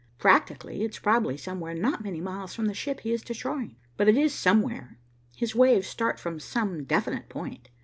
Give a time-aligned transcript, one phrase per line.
[0.17, 3.75] Practically, it's probably somewhere not many miles from the ship he is destroying.
[3.97, 4.97] But it is somewhere.
[5.37, 7.69] His waves start from some definite point.